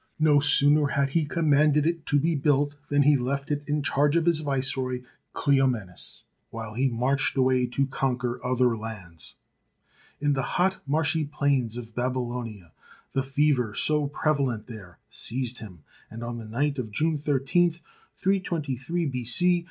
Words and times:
No 0.17 0.39
sooner 0.39 0.87
had 0.87 1.09
he 1.11 1.25
commanded 1.25 1.85
it 1.85 2.07
to 2.07 2.19
be 2.19 2.33
built 2.33 2.73
than 2.89 3.03
he 3.03 3.15
left 3.15 3.51
it 3.51 3.61
in 3.67 3.83
charge 3.83 4.15
of 4.15 4.25
his 4.25 4.39
viceroy 4.39 5.03
Cleomenes, 5.33 6.25
while 6.49 6.73
he 6.73 6.89
marched 6.89 7.37
away 7.37 7.67
to 7.67 7.85
conquer 7.85 8.43
other 8.43 8.75
lands. 8.75 9.35
In 10.19 10.33
the 10.33 10.41
hot 10.57 10.77
marshy 10.87 11.23
plains 11.25 11.77
of 11.77 11.93
Babylonia, 11.93 12.71
the 13.13 13.21
fever, 13.21 13.75
so 13.75 14.07
prevalent 14.07 14.65
there, 14.65 14.97
seized 15.11 15.59
him, 15.59 15.83
and 16.09 16.23
on 16.23 16.39
the 16.39 16.45
night 16.45 16.79
of 16.79 16.89
June 16.91 17.19
13, 17.19 17.71
323 18.17 19.05
B.C. 19.05 19.59